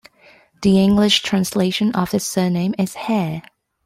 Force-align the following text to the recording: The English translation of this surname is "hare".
The 0.63 0.79
English 0.79 1.21
translation 1.21 1.91
of 1.93 2.09
this 2.09 2.27
surname 2.27 2.73
is 2.79 2.95
"hare". 2.95 3.43